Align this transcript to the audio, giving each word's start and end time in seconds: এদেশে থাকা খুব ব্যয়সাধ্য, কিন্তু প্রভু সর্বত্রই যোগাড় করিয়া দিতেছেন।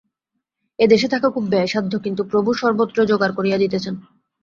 এদেশে 0.79 1.07
থাকা 1.07 1.27
খুব 1.29 1.45
ব্যয়সাধ্য, 1.49 1.93
কিন্তু 1.99 2.21
প্রভু 2.23 2.49
সর্বত্রই 2.53 3.09
যোগাড় 3.11 3.33
করিয়া 3.37 3.57
দিতেছেন। 3.57 3.95